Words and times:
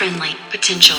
friendly 0.00 0.34
potential. 0.48 0.96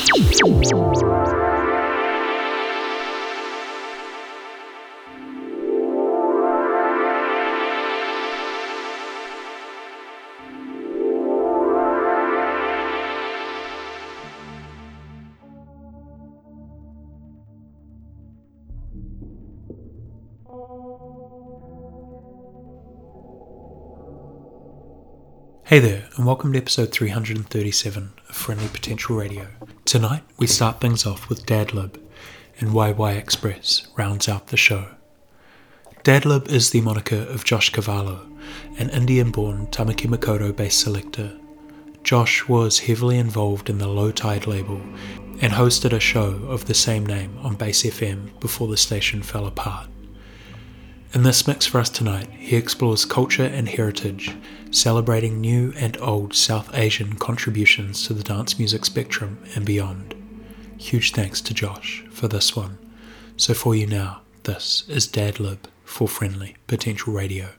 Hey 25.66 25.80
there, 25.80 26.01
and 26.22 26.28
welcome 26.28 26.54
to 26.54 26.59
episode 26.59 26.91
337 26.91 28.12
of 28.30 28.36
Friendly 28.36 28.68
Potential 28.68 29.16
Radio. 29.16 29.48
Tonight, 29.86 30.22
we 30.38 30.45
start 30.45 30.80
things 30.80 31.04
off 31.04 31.28
with 31.28 31.48
Dadlib, 31.48 32.00
and 32.59 32.70
YY 32.70 33.18
Express 33.18 33.88
rounds 33.98 34.30
out 34.30 34.45
the 34.50 34.55
show. 34.55 34.86
Dadlib 36.04 36.48
is 36.48 36.70
the 36.70 36.81
moniker 36.81 37.16
of 37.16 37.44
Josh 37.44 37.72
Cavallo, 37.72 38.20
an 38.78 38.92
Indian 38.92 39.31
born 39.31 39.66
Tamaki 39.72 40.08
Makaurau 40.08 40.55
based 40.55 40.80
selector. 40.80 41.36
Josh 42.04 42.48
was 42.48 42.78
heavily 42.78 43.17
involved 43.17 43.67
in 43.67 43.80
the 43.80 43.88
Low 43.88 44.12
Tide 44.12 44.45
label 44.45 44.80
and 45.42 45.53
hosted 45.53 45.92
a 45.92 46.00
show 46.00 46.36
of 46.48 46.66
the 46.66 46.76
same 46.76 47.03
name 47.03 47.36
on 47.42 47.56
Bass 47.56 47.81
FM 47.81 48.40
before 48.40 48.67
the 48.67 48.78
station 48.78 49.23
fell 49.23 49.48
apart. 49.48 49.88
In 51.14 51.24
this 51.24 51.46
mix 51.46 51.66
for 51.66 51.82
us 51.82 51.90
tonight, 51.90 52.30
he 52.32 52.56
explores 52.56 53.04
culture 53.04 53.44
and 53.44 53.68
heritage, 53.68 54.34
celebrating 54.72 55.42
new 55.42 55.74
and 55.76 55.98
old 56.00 56.34
South 56.34 56.74
Asian 56.74 57.18
contributions 57.18 58.08
to 58.08 58.14
the 58.14 58.24
dance 58.24 58.58
music 58.58 58.86
spectrum 58.86 59.38
and 59.53 59.66
beyond. 59.66 60.16
Huge 60.78 61.12
thanks 61.12 61.42
to 61.42 61.53
Josh 61.53 62.06
for 62.12 62.30
this 62.30 62.56
one. 62.56 62.78
So 63.36 63.53
for 63.53 63.76
you 63.76 63.88
now, 63.88 64.22
this 64.44 64.86
is 64.88 65.06
Dadlib 65.06 65.58
for 65.84 66.08
Friendly 66.08 66.56
Potential 66.68 67.12
Radio. 67.12 67.50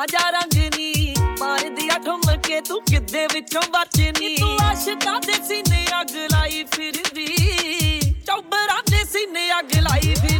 ਤਾਜ਼ਾ 0.00 0.30
ਰੰਗ 0.30 0.74
ਨੀ। 0.76 1.14
ਮਾਰਦੀ 1.40 1.88
ਅਠਮ 1.96 2.20
ਕੇ 2.36 2.60
ਤੂੰ 2.60 2.80
ਕਿੱਦੇ 2.80 3.26
ਵਿੱਚੋਂ 3.26 3.62
ਬਚਨੀ? 3.62 4.36
ਤੂੰ 4.36 4.58
ਆਸ਼ਿਕਾ 4.62 5.18
ਦੇ 5.18 5.32
ਸੀਨੇ 5.32 5.86
ਅੱਗ 6.00 6.16
ਲਾਈ 6.32 6.64
ਫਿਰਦੀ। 6.64 8.00
ਚੌਬਰਾਂ 8.26 8.82
ਦੇ 8.90 9.04
ਸੀਨੇ 9.04 9.58
ਅੱਗ 9.58 9.74
ਲਾਈ 9.74 10.14
ਫਿਰਦੀ 10.14 10.39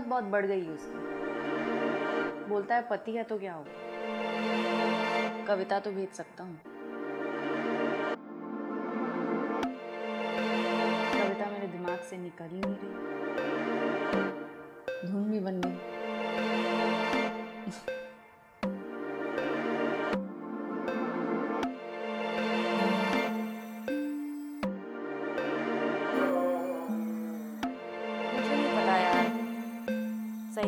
बहुत 0.00 0.24
बढ़ 0.24 0.46
गई 0.46 0.68
उसकी। 0.68 0.98
बोलता 2.48 2.74
है, 2.74 2.88
पति 2.88 3.12
है 3.12 3.24
तो 3.24 3.38
क्या 3.38 3.54
हो 3.54 3.64
कविता 5.46 5.80
तो 5.80 5.90
भेज 5.90 6.08
सकता 6.08 6.44
हूँ। 6.44 6.60
कविता 11.12 11.50
मेरे 11.50 11.66
दिमाग 11.66 11.98
से 11.98 12.16
निकल 12.16 12.44
ही 12.44 12.60
नहीं 12.60 12.74
रही। 12.74 12.92
धुन 15.12 15.30
भी 15.30 15.40
बन 15.40 15.60
गई। 15.60 15.76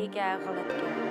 حقيقة 0.07 0.37
غلط 0.37 0.69
كان 0.69 1.06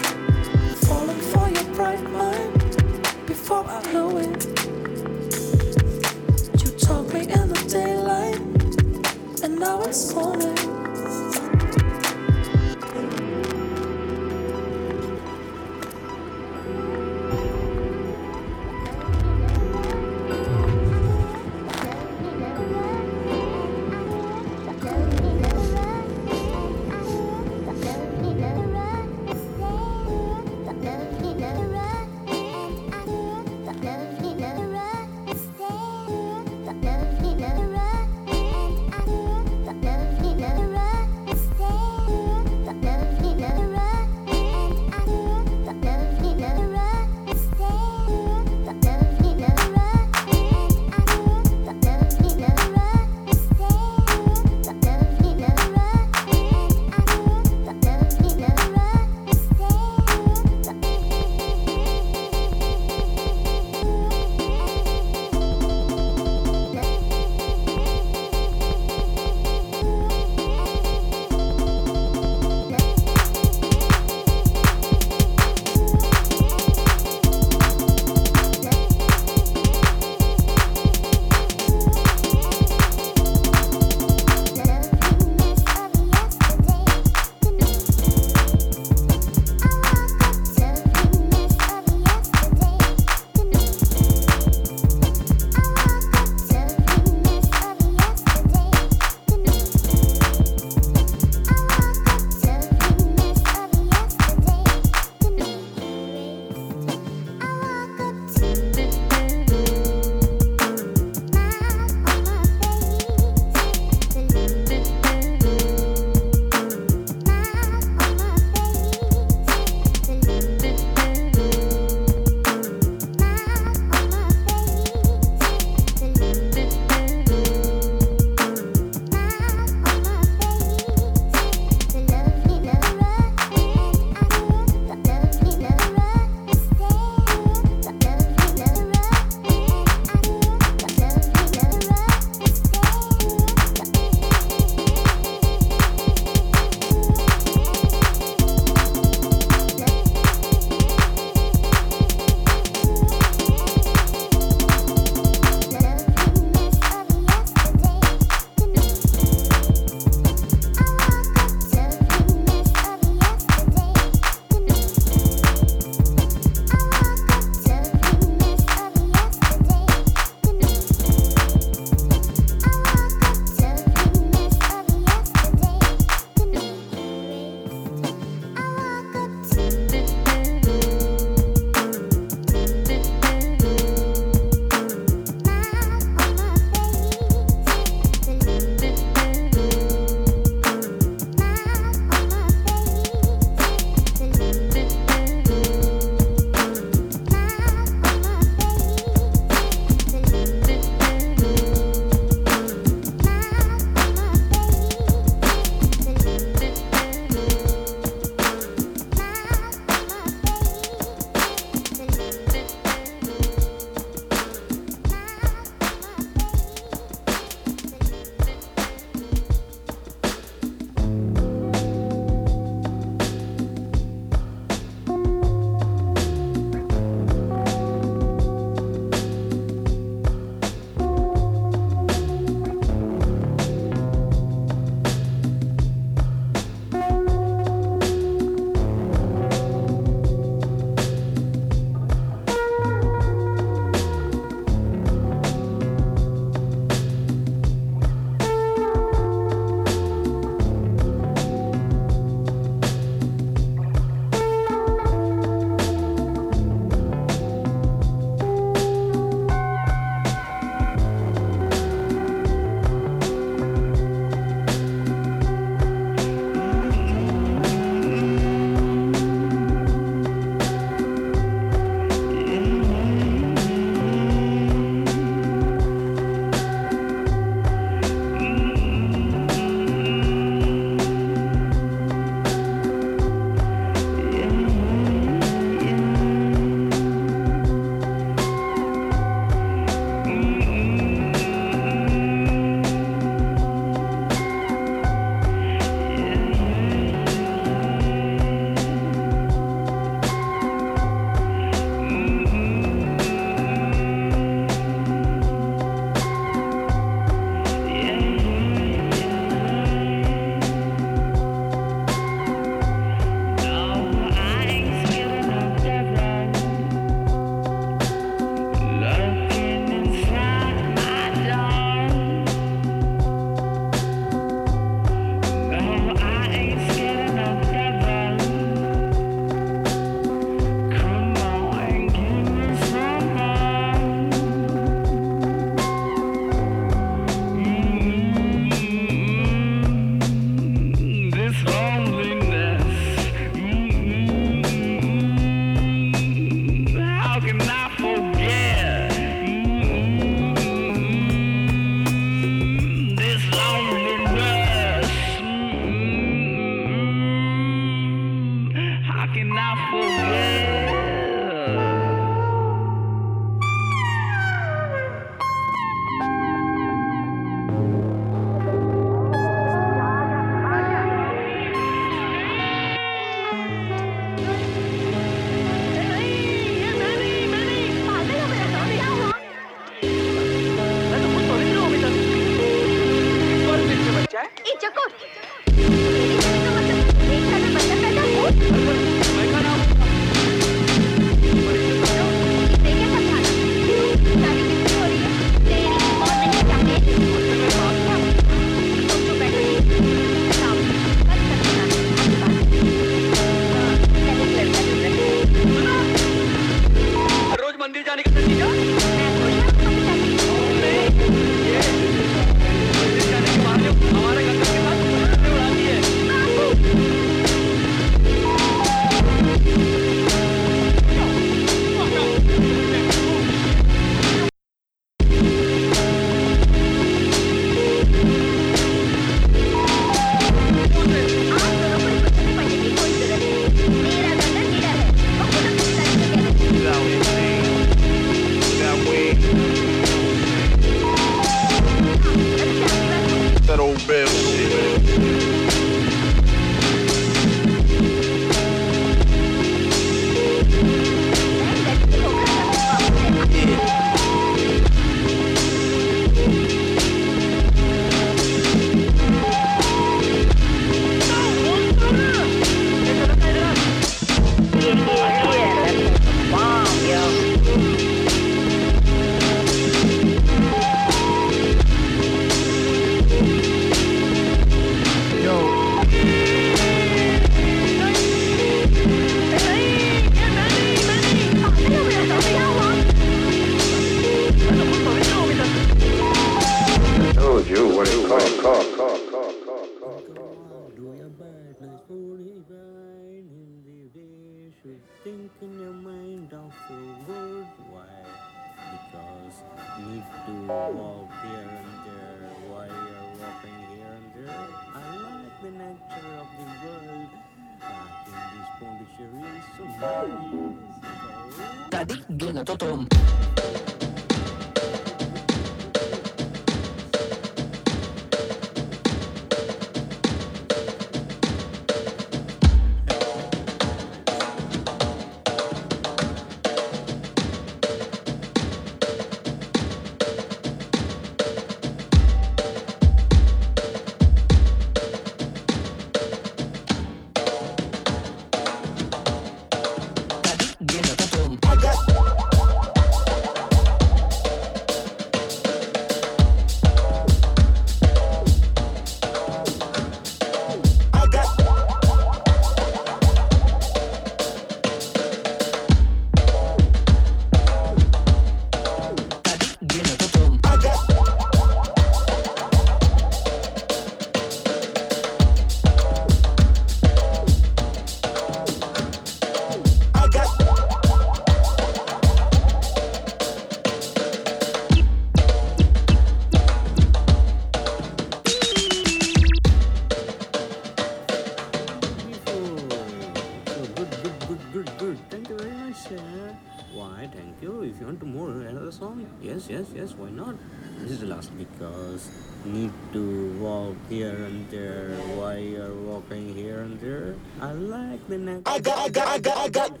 I 598.14 598.78
got, 598.78 598.98
I 598.98 599.08
got, 599.08 599.26
I 599.26 599.38
got, 599.38 599.56
I 599.56 599.68
got. 599.68 599.90
Aga 599.90 600.00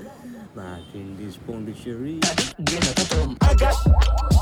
Lakin 0.54 1.16
biz 1.18 1.36
Pondicherry 1.46 2.20
Gene 2.62 2.94
tutum 2.94 3.36
Aga 3.40 4.33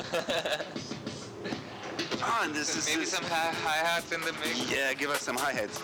Ah, 2.22 2.42
John, 2.42 2.52
this 2.52 2.76
is 2.76 2.86
maybe 2.86 3.00
this. 3.00 3.12
some 3.12 3.24
hi 3.24 3.76
hats 3.76 4.12
in 4.12 4.20
the 4.20 4.32
mix. 4.34 4.70
Yeah, 4.70 4.92
give 4.92 5.10
us 5.10 5.22
some 5.22 5.36
hi 5.36 5.52
hats. 5.52 5.78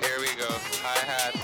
Here 0.00 0.18
we 0.18 0.34
go, 0.40 0.48
hi 0.80 0.98
hats. 1.04 1.41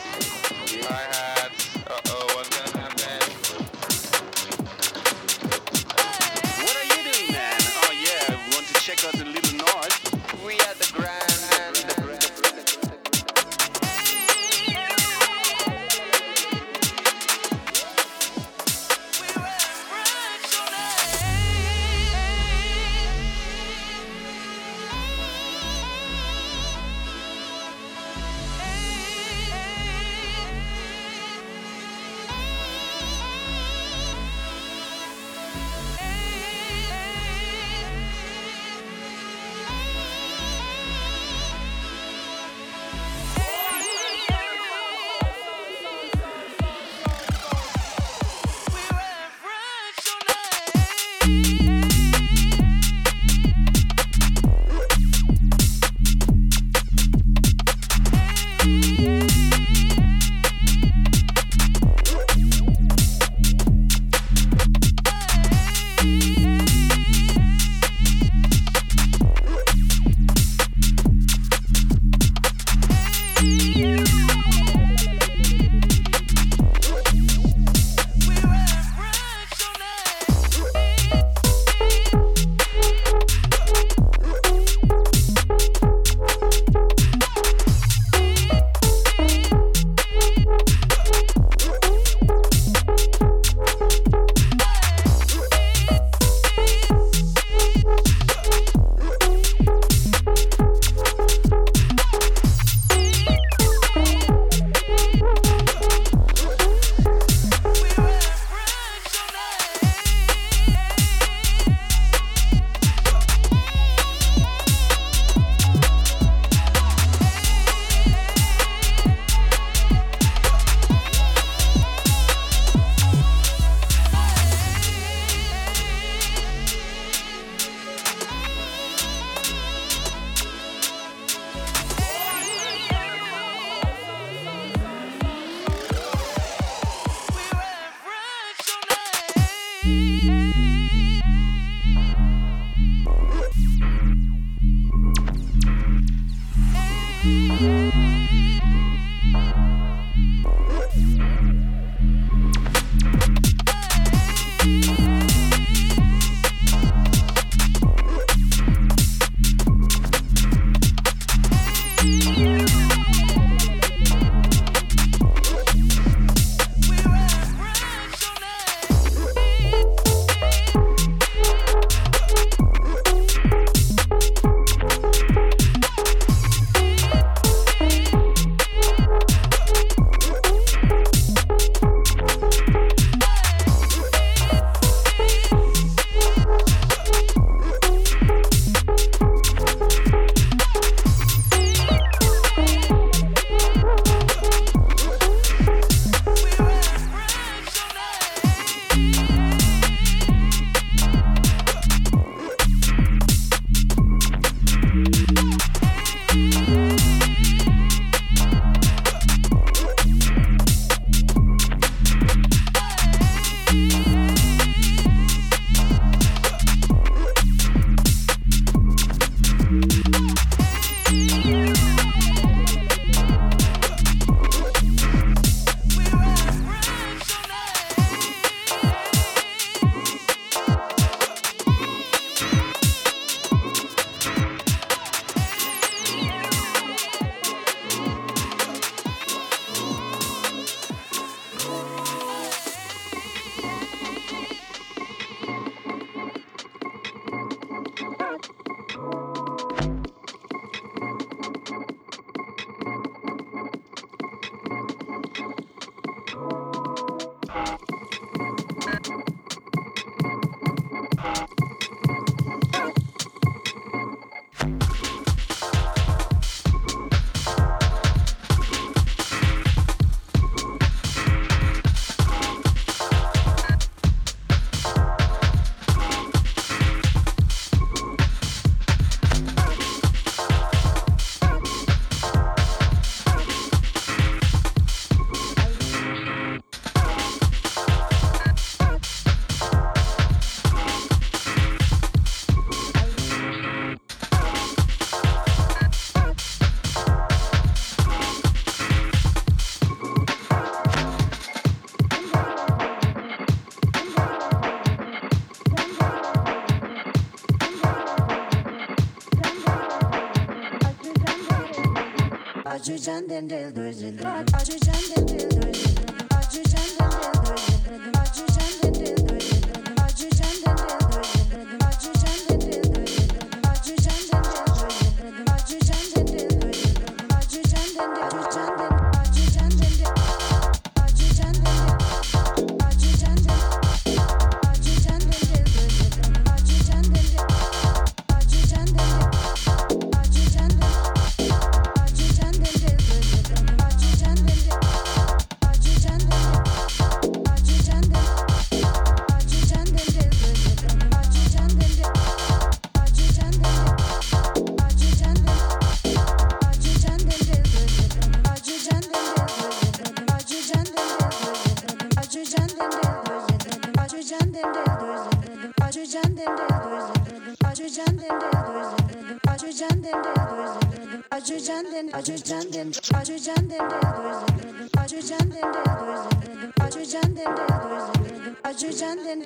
Duysan 312.98 313.28
dendel 313.28 313.70
the 313.70 313.92
dendel 313.92 314.47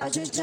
I 0.03 0.09
just 0.09 0.33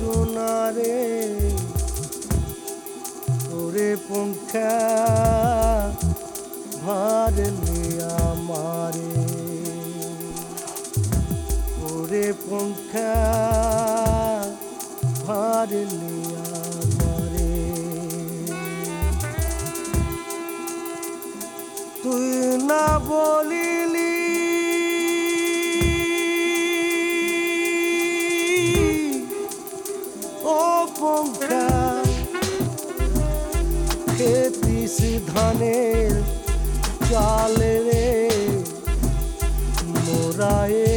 সোনারে 0.00 1.50
ওরে 3.52 3.96
পঙ্খারে 4.08 4.68
আমারে। 8.02 9.14
ওরে 11.92 12.32
পঙ্খা 12.50 13.14
আমারে। 15.28 15.84
তুই 22.02 22.58
না 22.62 22.98
বলি 22.98 23.59
বেশি 35.00 35.18
ধানের 35.32 36.12
চালে 37.08 37.74
রে 37.86 38.08
মোরায়ে 39.96 40.89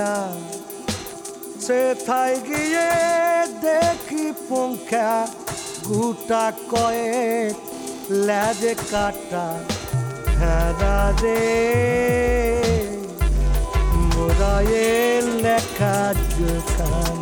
পঙ্খা 0.00 0.18
সেথায় 1.66 2.36
গিয়ে 2.48 2.90
দেখি 3.66 4.26
পঙ্খা 4.48 5.10
গুটা 5.88 6.46
কয়েক 6.72 7.54
ল্যাজে 8.26 8.74
কাটা। 8.92 9.46
ভেড়া 10.36 11.00
রে 11.20 11.42
মোরায়ে 14.10 14.90
লেখা 15.44 15.98
জোখান 16.36 17.19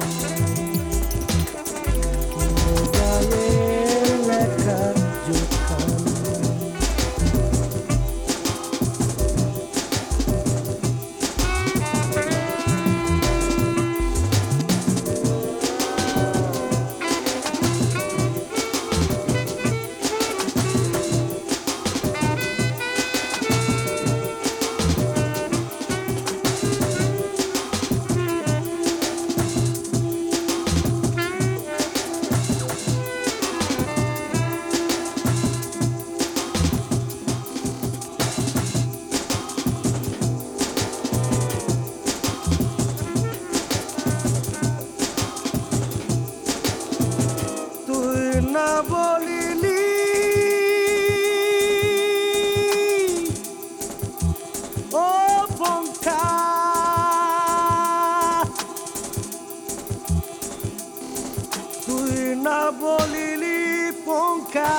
বলিলি 62.82 63.60
পঙ্খা 64.06 64.76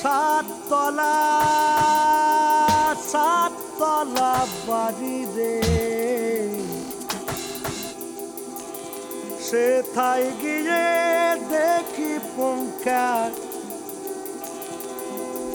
সাততলা 0.00 1.16
সাততলা 3.10 4.34
বাড়ি 4.66 5.18
রে। 5.36 5.56
সেথায় 9.46 10.28
গিয়ে 10.42 10.86
দেখি 11.54 12.12
পঙ্খা, 12.36 13.08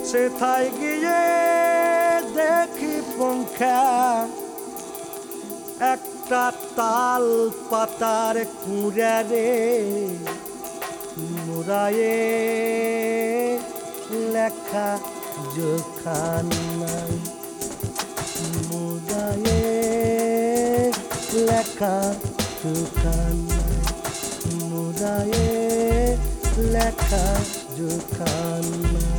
সেথায় 0.10 0.70
গিয়ে 0.80 1.24
দেখি 2.40 2.96
পঙ্খা। 3.18 3.82
একটা 5.94 6.44
তাল 6.78 7.26
পাতার 7.70 8.36
কুঁড়া 8.62 9.18
রে। 9.30 9.52
মুরায়ে 11.66 12.18
লেখা 14.34 14.90
জোখান 15.56 16.50
নাই। 16.82 17.14
মুরায়ে 18.70 19.64
লেখা 21.48 21.96
জোখান 22.64 23.36
নাই। 23.50 23.78
মুরায়ে 24.60 25.50
লেখা 26.74 27.26
জোখান 27.78 28.66
নাই। 28.94 29.16